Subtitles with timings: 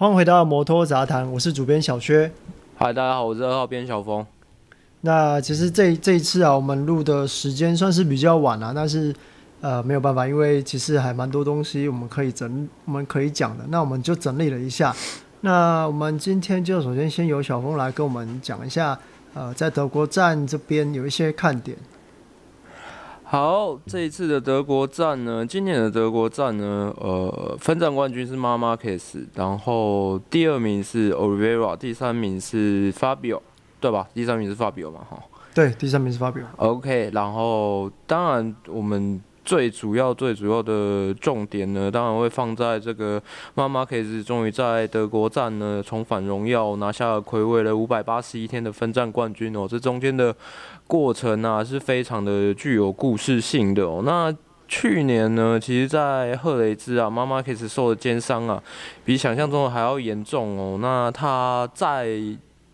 [0.00, 2.32] 欢迎回到摩托杂谈，我是主编小薛。
[2.78, 4.26] 嗨，大家好，我是二号编小峰。
[5.02, 9.14] 那其实这这一次啊，我们录的时间算是比较晚了，但是
[9.60, 13.64] 呃没有办法，因为其实还蛮多东西我们可以整，我们可以讲的。
[13.68, 14.96] 那我们就整理了一下。
[15.42, 18.98] 那我们今天就首先先由小峰来跟我们讲一下，
[19.34, 21.76] 呃，在德国站这边有一些看点。
[23.30, 33.38] 好，这一次的德国站呢，今年的德国站呢，呃，分站冠军是 Marc Marquez，然后第二名是 Oliveira，第三名是 Fabio，
[33.78, 34.08] 对吧？
[34.12, 35.16] 第三名是 Fabio 嘛，哈。
[35.54, 36.42] 对，第三名是 Fabio。
[36.56, 39.22] OK，然后当然我们。
[39.50, 43.20] 最主要、最主要的重点呢，当然会放在这个
[43.56, 49.66] Marc Marquez 终于在德国站呢重返荣耀，拿下了魁违了五百八十一天的分站冠军哦。
[49.68, 50.32] 这中间的
[50.86, 54.02] 过程啊，是非常的具有故事性的哦。
[54.04, 54.32] 那
[54.68, 58.62] 去年呢，其实，在赫雷兹啊，Marc Marquez 受的肩伤啊，
[59.04, 60.78] 比想象中的还要严重哦。
[60.80, 62.06] 那他在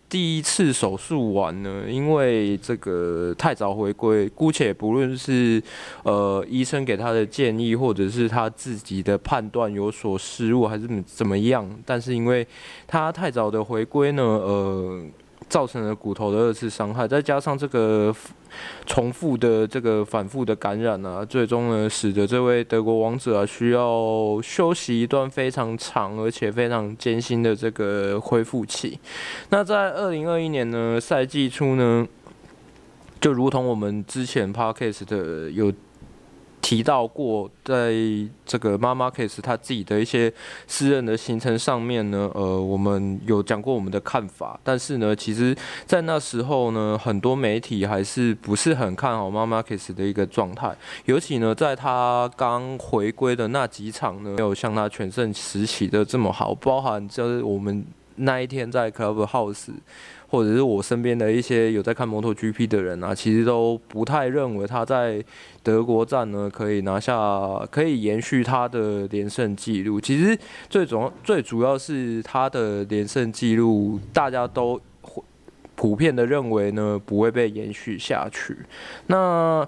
[0.09, 5.61] 第一次手术完呢，因为这个太早回归，姑且不论是
[6.03, 12.47] 呃医生给他的建议，或者是他自己的判断有所失误，还是怎么样，但是因为
[12.85, 15.03] 他太早的回归呢，呃。
[15.49, 18.13] 造成了骨头的二次伤害，再加上这个
[18.85, 28.99] 重复的这个反复的感染啊，最终呢，使得这位德国王者啊需要休息一段非常长而且非常艰辛的这个恢复期。
[29.49, 32.07] 那在二零二一年呢，赛季初呢，
[33.19, 35.71] 就如同我们之前 Podcast 的有。
[36.67, 37.93] 提到过，在
[38.45, 40.31] 这个 Marc Marquez 他自己的一些
[40.67, 57.85] 私人的行程上面呢，呃，我们有讲过我们的看法，但是呢，其实，在那时候呢，很多媒体还是不是很看好 Marc Marquez 的一个状态，尤其呢，在他刚回归的那几场呢，没有像他全盛时期的这么好，包含就是我们
[58.17, 59.69] 那一天在 Clubhouse。
[60.27, 65.23] 或者是我身边的一些有在看摩托 GP 的人啊，其实都不太认为他在
[65.63, 67.17] 德国站呢可以拿下，
[67.71, 69.99] 可以延续他的连胜记录。
[69.99, 70.37] 其实
[70.69, 74.79] 最主要最主要是他的连胜记录，大家都
[75.75, 78.57] 普遍的认为呢不会被延续下去。
[79.07, 79.67] 那。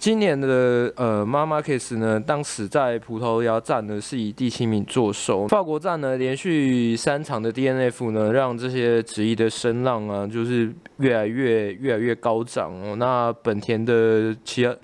[0.00, 5.46] 今年的呃妈妈 case 呢，当时在葡萄牙站呢是以第七名作收。
[5.48, 12.96] 法国站呢，连续三场的 DNF 呢，让这些质疑的声浪啊，就是越来越越来越高涨哦。
[12.96, 14.74] 那本田的其他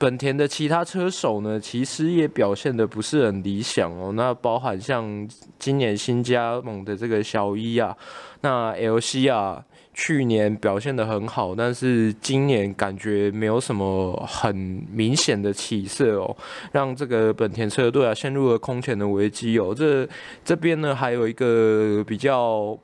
[0.00, 4.12] 本田的其他车手呢，其实也表现得不是很理想哦。
[4.16, 5.28] 那包含像
[5.58, 7.94] 今年新加盟的这个小一啊，
[8.40, 9.62] 那 LC 啊。
[9.92, 14.56] 去年表现得很好，但是今年感觉没有什么很
[14.90, 16.34] 明显的起色哦，
[16.72, 19.74] 让这个本田车队啊陷入了空前的危机哦。
[19.76, 20.08] 这
[20.42, 22.78] 这边呢还有一个比较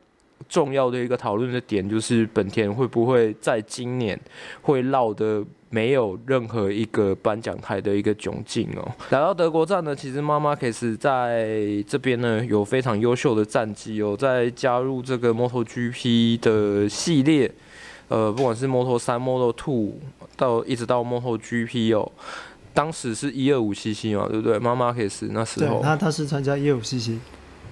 [0.49, 4.21] 重要的一个讨论的点，就是本田会不会在今年
[4.61, 8.89] 会落得没有任何一个颁奖台的一个窘境哦。
[9.11, 17.51] 来到德国站呢，其实 Marc Marquez 在这边呢有非常优秀的战绩哦，在加入这个 MotoGP 的系列，
[18.09, 19.95] 呃，不管是 Moto 三、Moto Two
[20.37, 22.11] 到一直到 MotoGP 哦，
[22.73, 27.19] 当时是一二五 CC 嘛，对不对？Marc Marquez 那时候，他他是参加一二五 CC。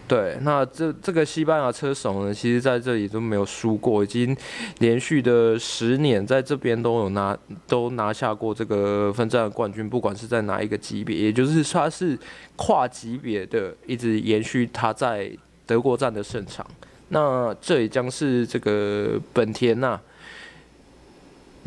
[0.07, 4.37] 对，那这这个西班牙车手呢，其实在这里都没有输过，已经
[4.81, 12.19] 连续的十年在这边都有拿都拿下过这个分站冠军，不管是在哪一个级别，也就是他是
[12.55, 15.31] 跨级别的，一直延续他在
[15.67, 16.67] 德国站的胜场。
[17.09, 19.99] 那这也将是这个本田呐、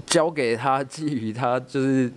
[0.06, 2.12] 交给他给予他就是。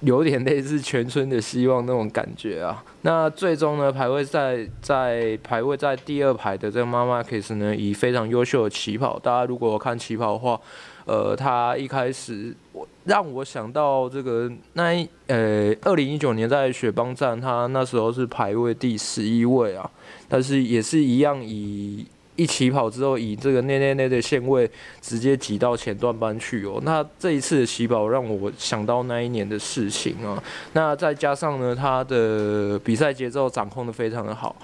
[0.00, 2.84] 有点类似全村的希望那种感觉啊。
[3.02, 9.18] 那最终呢，排位在在排位在第二排的这个 Marc Marquez 呢，以非常优秀的起跑。
[9.18, 10.60] 大家如果看起跑的话，
[11.04, 19.90] 呃，他一开始我让我想到这个那一呃，二零一九年在雪邦站，他那时候是排位第十一位啊，
[20.28, 22.06] 但是也是一样以。
[22.36, 26.78] 一起跑之后，以这个内内内的线位直接挤到前段班去哦。
[26.84, 30.42] 那这一次的起跑让我想到那一年的事情啊。
[30.74, 34.54] 那再加上呢，他的比赛节奏掌控得非常的好，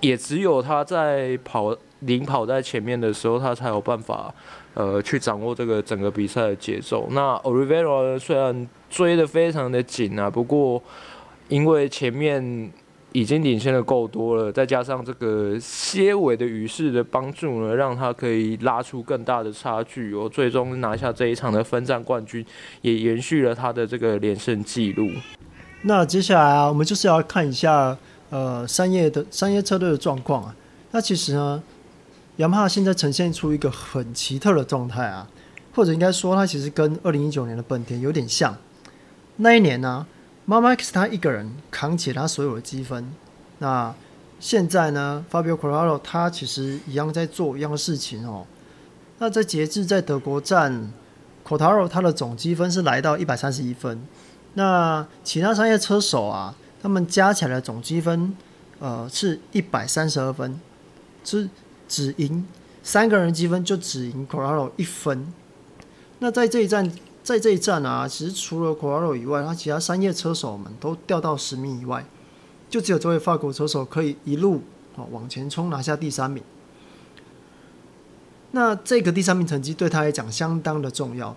[0.00, 4.32] 也只有他在跑领跑在前面的时候，他才有办法
[4.74, 7.08] 呃去掌握这个整个比赛的节奏。
[7.10, 10.82] 那 o l i v e r a 虽然追得非常的紧啊，不过
[11.48, 12.70] 因为前面。
[13.12, 22.44] 已经领先的够多了，再加上这个些尾的雨势的帮助呢，让他可以拉出更大的差距，哦，最终拿下这一场的分站冠军，
[22.80, 25.10] 也延续了他的这个连胜记录。
[25.82, 27.96] 那接下来啊，我们就是要看一下
[28.30, 30.54] 呃三叶的三叶车队的状况啊。
[30.92, 31.62] 那其实呢，
[32.36, 35.28] 雅马哈现在呈现出一个很奇特的状态啊，
[35.74, 38.56] 或者应该说它其实跟二零一九年的本田有点像。
[39.36, 40.06] 那一年呢
[40.46, 43.12] Max 他一个人扛起他所有的积分。
[43.58, 43.94] 那
[44.40, 48.46] 现在呢，Fabio Quartararo 他其实一样在做一样的事情哦。
[49.18, 50.92] 那在截至在德国站
[51.44, 54.02] c o r a l o 他的总积分是来到一百三十一分。
[54.54, 58.36] 那其他商业车手啊，他们加起来总积分，
[58.80, 60.60] 呃，是一百三十二分，
[61.24, 61.48] 是
[61.88, 62.44] 只赢
[62.82, 65.32] 三个人积分就只赢 Corrado 一分。
[66.18, 66.90] 那在这一站，
[67.22, 72.04] 在这一站啊，其实除了 Quartararo 以外，他其他三叶车手们都掉到十名以外。
[72.68, 74.62] 就只有这位法国车手可以一路
[74.96, 76.42] 啊往前冲，拿下第三名。
[78.52, 81.36] 那这个第三名成绩对他来讲相当的重要。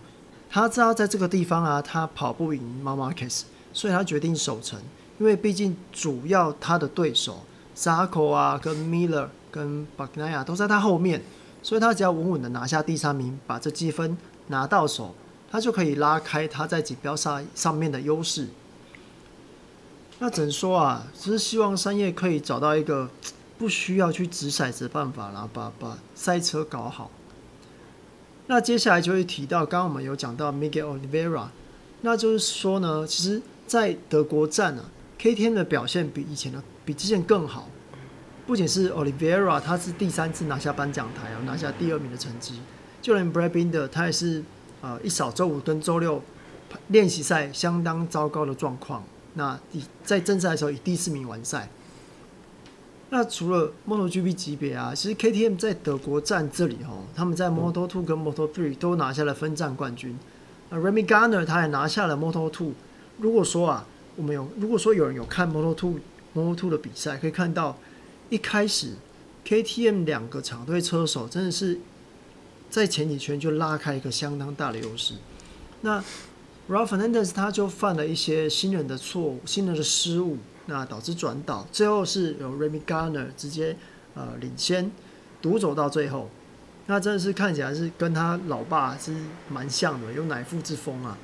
[0.49, 3.41] 他知道在这个地方啊，他跑不赢 Marc Marquez，
[3.73, 4.79] 所以他决定守城。
[5.19, 7.41] 因为毕竟主要他的对手
[7.75, 11.21] Zarco 啊、跟 Miller、跟 Bagnaia 都在他后面，
[11.61, 14.17] 所以他只要稳稳的拿下第三名，把这积分
[14.47, 15.13] 拿到手，
[15.55, 18.49] 他就可以拉开他在锦标赛上面的优势。
[20.19, 23.09] 那只能说啊，只是希望三叶可以找到一个
[23.57, 27.09] 不需要去掷骰子的办法，然后把把赛车搞好。
[28.47, 31.47] 那接下来就会提到，刚刚我们有讲到 Miguel Oliveira，
[32.01, 34.83] 那就是说呢，其实，在德国站啊
[35.17, 37.69] ，KTM 的表现比以前的比之前更好。
[38.45, 42.59] 不仅是 Oliveira，他是第三次拿下颁奖台，然后拿下第二名的成绩。
[43.01, 44.43] 就连 Brad Binder，他也是
[44.85, 46.21] 呃一扫周五跟周六
[46.89, 49.03] 练习赛相当糟糕的状况。
[49.33, 51.67] 那以在正赛的时候以第四名完赛。
[53.09, 60.15] 那除了 MotoGP 级别啊，其实 KTM 在德国站这里哦，他们在 Moto2 跟 Moto3 都拿下了分站冠军。
[60.69, 62.71] 那 Remy g a r n e r 他也拿下了 Moto2。
[63.19, 63.85] 如果说啊，
[64.15, 65.97] 我们有如果说有人有看 Moto2
[66.35, 67.77] Moto2 的比赛，可以看到
[68.29, 68.93] 一开始
[69.45, 71.79] KTM 两个厂队车手真的是
[72.75, 75.13] 在前几圈就拉开一个相当大的优势。
[75.79, 76.03] 那
[76.69, 83.77] Raul Fernandez 他就犯了一些新人的错误，新人的失误，那导致转倒，最后是由 Remy Garner 直接
[84.13, 84.91] 呃领先，
[85.41, 86.29] 独走到最后，
[86.87, 89.15] 那真的是看起来是跟他老爸是
[89.49, 91.17] 蛮像的，有乃父之风啊。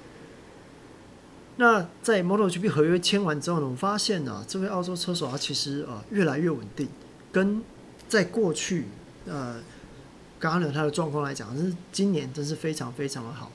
[1.58, 6.88] 那在 MotoGP 合约签完之后呢，我发现呢、啊，这位澳洲车手他其实呃越来越稳定，
[7.30, 7.62] 跟
[8.08, 8.86] 在过去
[9.26, 9.58] 呃
[10.42, 13.52] 刚刚的他的状况来讲，是今年真是非常非常的好。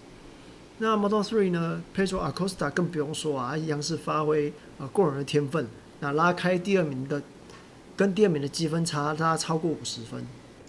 [0.78, 5.66] 那 Moto3 呢，Pedro Acosta 更不用说啊，一样是发挥呃过人的天分，
[5.98, 7.20] 那拉开第二名的，
[7.96, 10.24] 跟第二名的积分差，他超过五十分。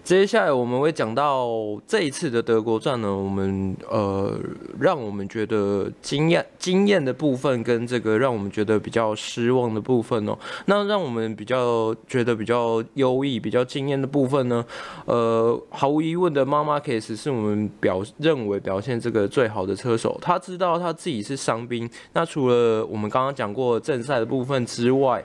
[0.08, 1.50] 接下来我们会讲到
[1.86, 4.40] 这一次的德国站呢，我们呃
[4.80, 10.34] 让我们觉得惊艳惊艳的部分，跟这个让我们觉得比较失望的部分哦。
[10.64, 14.64] 那让我们比较觉得比较优异、比较惊艳的部分呢，
[15.04, 20.18] 呃，毫无疑问的，Marc Marquez 是我们表认为表现这个最好的车手。
[20.22, 25.22] 他知道他自己是伤兵，那除了我们刚刚讲过正赛的部分之外，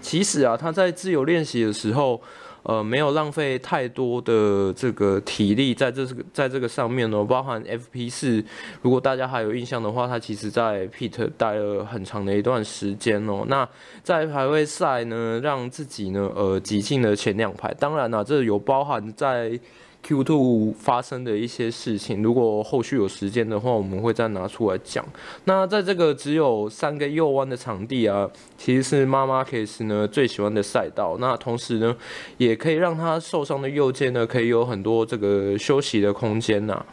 [0.00, 2.20] 其实啊，他在自由练习的时候。
[2.62, 8.44] 呃，没有浪费太多的这个体力在这个在这个上面呢，包含 FP 四，
[8.82, 13.44] 如果大家还有印象的话，他其实在 Pit 待了很长的一段时间哦。
[13.48, 13.68] 那
[14.02, 17.74] 在排位赛呢，让自己呢，呃，挤进了前两排。
[17.74, 19.58] 当然了，这有包含在。
[20.04, 25.04] Q2 发生的一些事情，如果后续有时间的话，我们会再拿出来讲。
[25.44, 28.28] 那在这个只有三个右弯的场地啊，
[28.58, 31.16] 其实是妈妈 Case 呢最喜欢的赛道。
[31.20, 31.96] 那同时呢，
[32.36, 36.84] 也可以让他受伤的右肩呢，可以有很多这个休息的空间呐。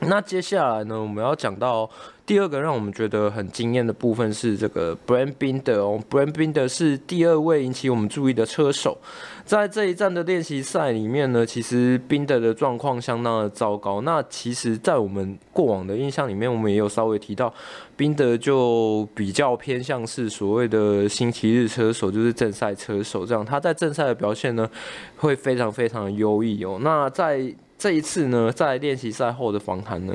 [0.00, 1.88] 那接下来呢，我们要讲到
[2.30, 8.96] 第二个让我们觉得很惊艳的部分是这个 Brad Binder 哦，Brad Binder 是第二位引起我们注意的车手。
[9.44, 14.00] 在这一站的练习赛里面呢，其实 Binder 的状况相当的糟糕。
[14.02, 17.52] 那其实，在我们过往的印象里面，我们也有稍微提到
[17.98, 23.44] ，Binder 就比较偏向是所谓的星期日车手，就是正赛车手这样。
[23.44, 24.70] 他在正赛的表现呢，
[25.16, 26.78] 会非常非常的优异哦。
[26.80, 30.14] 那在这一次呢，在练习赛后的访谈呢，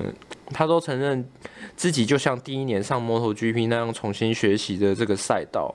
[0.51, 1.27] 他都承认
[1.75, 5.73] 自己就像第一年上 MotoGP 那样重新学习的这个赛道。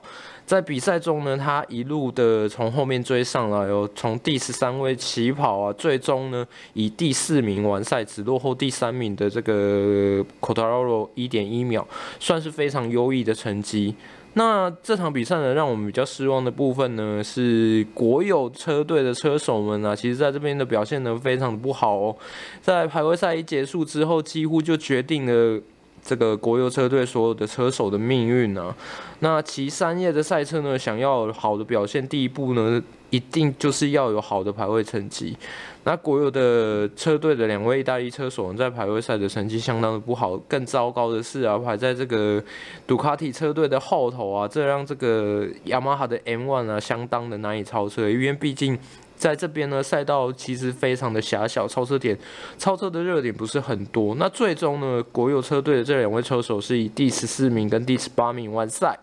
[0.51, 11.87] 在比赛中呢，他一路的从后面追上来，哦，从第十三位起跑啊，最终呢以第四名完赛，只落后第三名的这个 Quartararo 一点一秒，
[12.19, 13.95] 算是非常优异的成绩。
[14.33, 22.13] 那这场比赛呢，让我们比较失望的部分呢，是国有车队的车手们啊，其实在这边的表现呢，非常的不好哦。
[22.61, 25.61] 在排位赛一结束之后，几乎就决定了
[26.03, 28.75] 这个国有车队所有的车手的命运啊。
[29.19, 32.81] 那骑三叶的赛车呢，想要好的表现，第一步呢，
[33.11, 35.37] 一定就是要有好的排位成绩。
[35.83, 42.43] 那国有的车队的两位意大利车手呢在排位赛的成绩相当的不好，更糟糕的是啊，排在这个
[42.85, 48.77] 杜卡迪车队的后头啊，这让这个雅马哈的 M1 啊相当的难以超车，因为毕竟
[49.21, 52.17] 在这边呢，赛道其实非常的狭小，超车点、
[52.57, 54.15] 超车的热点不是很多。
[54.15, 58.97] 那最终呢，国有车队的这两位车手是以第十四名跟第十八名完赛。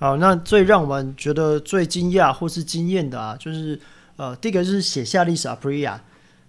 [0.00, 3.78] 好，那最让我们觉得最惊讶或是惊艳的啊，就是。
[4.16, 5.98] 呃，第一个就是写下历史，Aprilia。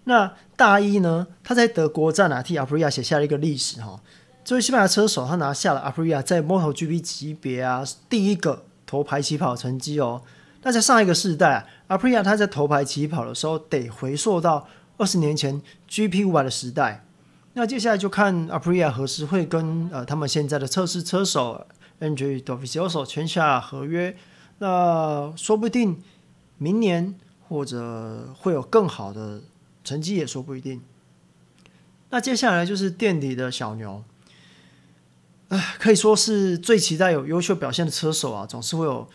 [0.03, 3.99] 那大一呢，他在德国站啊，替 Aprilia 写下了一个历史哈。
[4.43, 10.21] 这位西班牙车手，他拿下了 Aprilia 在 MotoGP 级别啊第一个头牌起跑成绩哦。
[10.65, 14.67] 那在上一个世代啊，阿普利亚他在头牌起跑的时候，得回溯到
[14.97, 17.05] 二十年前 GP 五百的时代。
[17.53, 21.65] 那接下来就看阿普利亚何时会跟呃他们现在的测试车手
[21.99, 24.17] Andrea Dovizioso 签下合约。
[24.57, 26.01] 那说不定
[26.57, 27.15] 明年。
[27.47, 29.39] 或者会有更好的
[29.83, 30.81] 成绩也说不一定。
[32.09, 34.03] 那接下来就是垫底的小牛，
[35.49, 39.07] 唉，可以说是最期待有优秀表现的车手啊，总是会有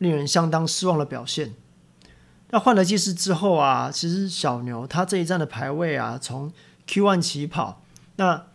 [0.00, 1.54] 令人相当失望的表现。
[2.50, 6.52] 那换了技师之后啊，其实小牛他这一站的排位啊，从
[6.88, 7.80] Q1 起跑，
[8.16, 8.46] 那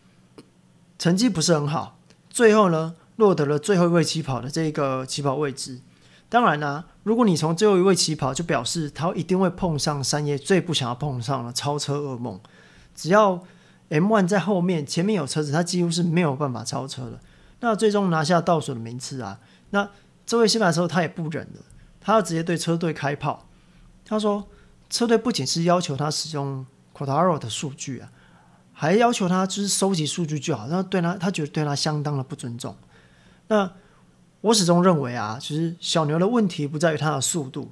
[0.99, 1.97] 成绩不是很好，
[2.29, 5.79] 最后呢落得了最后一位起跑的这个起跑位置。
[6.27, 12.39] 当然啦、如果你从最后一位起跑，就表示他一定会碰上三叶最不想要碰上的超车噩梦。
[12.93, 13.41] 只要
[13.89, 17.19] M1 在后面，前面有车子，他几乎是没有办法超车的。
[17.61, 19.89] 那最终拿下倒数的名次啊，那
[20.25, 21.61] 这位西班牙车手他也不忍了，
[22.01, 23.47] 他要直接对车队开炮。
[24.05, 24.47] 他说，
[24.89, 28.11] 车队不仅是要求他使用 q u a t a r o 的数据啊，
[28.73, 32.75] 还要求他就是收集数据就好，那对他，他觉得对他相当的不尊重。
[33.47, 33.71] 那
[34.41, 37.71] 我始终认为啊，其实小牛的问题不在于他的速度，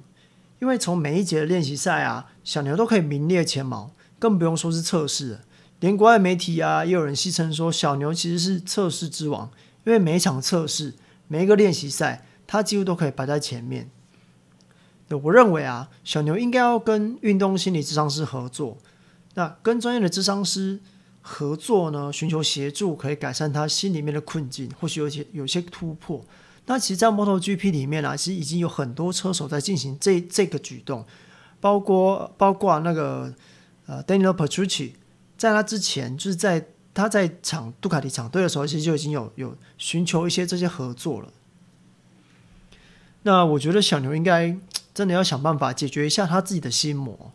[0.60, 5.40] 因为从每一节的练习赛啊，小牛都可以名列前茅，更不用说是测试了。
[5.80, 9.50] 连国外媒体啊，也有人戏称说小牛其实是测试之王，
[9.84, 10.94] 因为每一场测试、
[11.28, 13.90] 每一个练习赛，他几乎都可以摆在前面。
[15.22, 18.78] 我认为啊，小牛应该要跟运动心理咨商师合作，
[19.34, 20.80] 那跟专业的咨商师
[21.20, 26.24] 合作呢，寻求协助，可以改善他心里面的困境，或许有些有些突破。
[26.66, 31.04] 那其实，在 MotoGP 里面啊，其实已经有很多车手在进行这这个举动，
[31.60, 33.32] 包括包括那个
[33.86, 34.92] 呃 Daniel Petrucci，
[35.36, 41.28] 在他之前，就是在他在厂杜卡迪厂队的时候，其实就已经有有寻求一些这些合作了。
[43.24, 44.56] 那我觉得小牛应该
[44.94, 47.32] 真的要想办法解决一下他自己的心魔。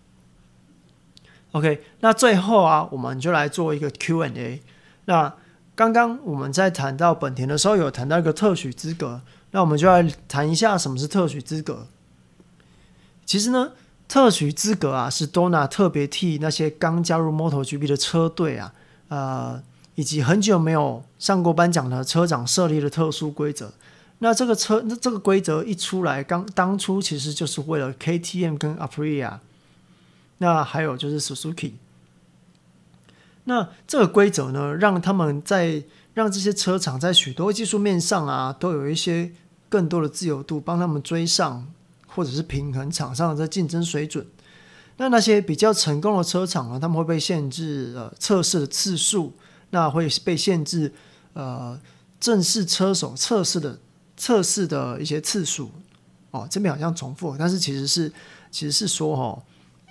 [1.52, 4.62] OK，那最后啊，我们就来做一个 Q&A。
[5.06, 5.34] 那
[5.76, 11.88] 刚刚我们在谈到本田的时候，有谈到一个特许资格，那我们就来谈一下什么是特许资格。
[13.26, 13.72] 其实呢，
[14.08, 18.74] 特许资格啊，是 Dona 特别替那些刚加入 MotoGP 的车队啊，
[19.08, 19.64] 呃，
[19.96, 23.74] 以及很久没有上过颁奖的车长设立的特殊规则。
[24.20, 29.40] 那这个车，那这个规则一出来，刚当初其实就是为了 KTM 跟 Aprilia，
[30.40, 31.74] 那还有就是 Suzuki。
[33.46, 35.84] 那这个规则呢，让他们在
[36.14, 39.32] 让这些车厂在许多技术面上啊，都有一些
[39.70, 41.66] 更多的自由度，帮他们追上
[42.08, 44.28] 或者是平衡场上的竞争水准。
[44.98, 49.34] 那那些比较成功的车厂呢，他们会被限制呃测试的次数，
[49.70, 50.94] 那会被限制
[51.34, 51.80] 呃
[52.20, 53.80] 正式车手测试的
[54.20, 55.72] 测试的一些次数。
[56.32, 58.14] 哦，这边好像重复，但是其实是
[58.52, 59.42] 其实是说哦，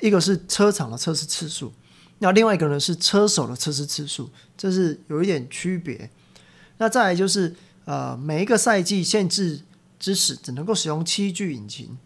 [0.00, 1.72] 一个是车厂的测试次数。
[2.20, 6.08] 那另外一个呢是车手的测试次数，这是有一点区别。
[6.76, 7.56] 那再来就是
[7.86, 9.62] 呃，每一个赛季限制
[9.98, 11.98] 之时只能够使用七具引擎。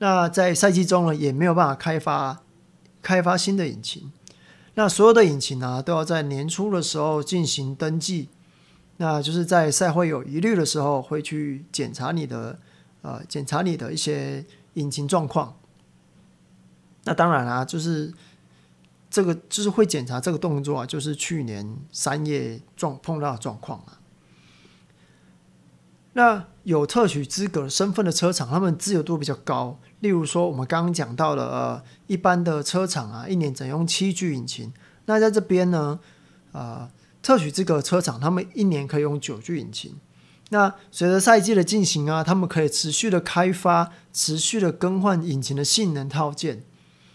[0.00, 2.42] 那在赛季中呢也没有办法开发
[3.00, 4.12] 开发新的引擎。
[4.74, 8.28] 那所有的引擎呢都要在年初的时候进行登记。
[8.98, 12.58] 那就是在赛会有疑虑的时候会去检查你的
[13.02, 15.56] 呃检查你的一些引擎状况。
[17.04, 18.12] 那当然啦、就是。
[19.08, 24.00] 这个就是会检查这个动作啊，就是去年三月状碰到的状况啊。
[26.12, 29.78] 那有特许资格身份的车厂，他们自由度比较高。
[30.00, 34.70] 例如说，我们刚刚讲到了呃，一般的车厂啊，一年只用七具引擎。
[35.06, 35.98] 那在这边呢，
[36.52, 36.90] 呃，
[37.26, 39.96] 特许资格车厂他们一年可以用九具引擎。
[40.50, 46.62] 那随着赛季的进行啊，他们可以持续的开发、持续的更换引擎的性能套件。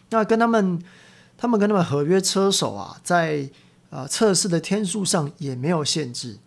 [0.10, 0.84] 那跟他们。
[1.38, 3.50] 他们跟他们合约车手啊，在
[3.90, 6.38] 呃测试的天数上也没有限制。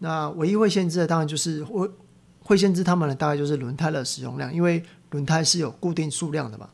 [0.00, 1.90] 那唯一会限制的当然就是会
[2.42, 6.68] 会限制他们的大概就是轮胎的使用量，因为轮胎是有固定数量的嘛。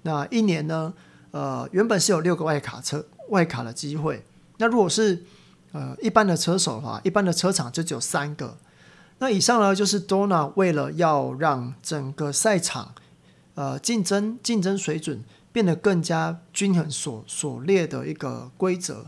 [0.00, 0.94] 那一年呢，
[1.32, 4.24] 呃，原本是有六个外卡车外卡的机会。
[4.58, 5.24] 那如果是
[5.72, 8.56] 呃一般的车手的话，一般的车厂就只有三个。
[9.18, 12.94] 那以上呢，就是 Dorna 为了要让整个赛场
[13.54, 19.06] 呃竞争竞争水准变得更加均衡所所列的一个规则。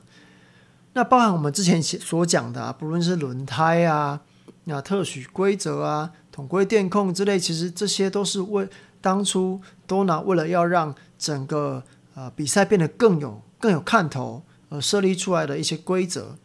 [0.92, 4.20] 那包含我们之前所讲的啊，不论是轮胎啊、
[4.64, 8.68] 那特许规则啊、统规电控之类，其实这些都是为
[9.00, 11.82] 当初 Dorna 为了要让整个
[12.14, 14.44] 呃比赛变得更有更有看头
[14.80, 16.36] 设立出来的一些规则。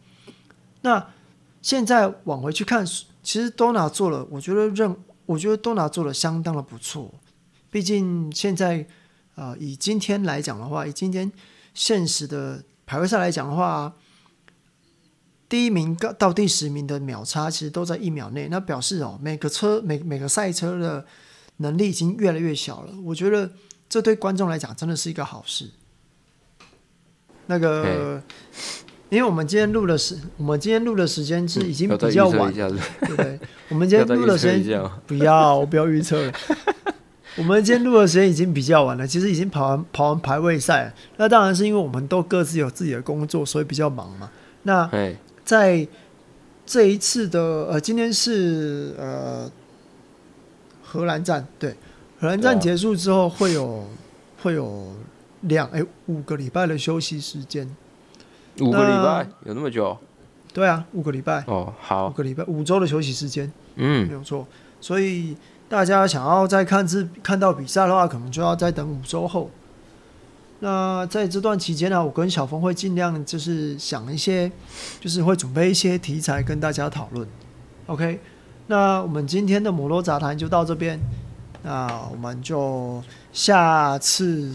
[0.82, 1.08] 那
[1.62, 4.96] 现在往回去看，其实 Dorna 做了，我觉得认，
[5.26, 7.14] 我觉得 Dorna 做的相当的不错。
[7.70, 8.86] 毕竟现在
[9.34, 11.30] 呃以今天来讲的话，以今天
[11.74, 13.94] 现实的排位赛来讲的话。
[15.48, 21.04] 第一名到第十名的秒差其实都在一秒内，那表示哦，每个车每每个赛车的
[21.56, 22.94] 能力已经越来越小了。
[23.02, 23.50] 我觉得
[23.88, 25.68] 这对观众来讲真的是一个好事。
[27.50, 28.22] 那个
[29.08, 32.68] 因为我们今天录的时，我们今天录的时间是已经比较晚， 对
[33.08, 33.38] 不对？
[33.68, 36.32] 我们今天录的时间 不要，我不要预测了。
[37.36, 40.94] 我们今天录的时间已经比较晚了，其实已经跑完跑完排位赛。
[41.16, 44.30] 那当然是因为我们都各自有自己的工作，所以比较忙嘛。
[44.62, 44.88] 那。
[45.42, 45.84] 在
[46.64, 47.40] 这一次的
[47.70, 49.50] 呃，今天是呃
[50.80, 51.74] 荷兰站，对，
[52.20, 53.84] 荷兰站结束之后会有
[54.40, 54.92] 会有
[55.42, 57.68] 两哎五个礼拜的休息时间，
[58.60, 59.96] 五个礼拜有那么久？
[60.52, 64.46] 对啊，五个礼拜哦，好，五个礼拜五周的休息时间，嗯，没有错。
[64.80, 65.36] 所以
[65.68, 69.48] 大家想要再看次看到比赛的话，可能就要再等五周后。
[70.58, 74.50] 那在这段期间呢，我跟小峰会尽量就是想一些，
[75.00, 77.26] 就是会准备一些题材跟大家讨论。
[77.86, 78.20] OK，
[78.66, 81.00] 那我们今天的摩罗杂谈就到这边，
[81.62, 84.52] 那我们就下次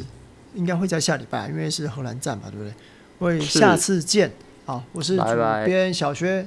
[0.55, 2.73] 应该会在下礼拜，因为是荷兰站嘛，对不对？
[3.19, 4.31] 会下次见。
[4.65, 5.23] 好，我是主
[5.65, 6.45] 编小薛，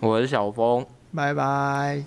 [0.00, 2.04] 我是小峰，拜拜。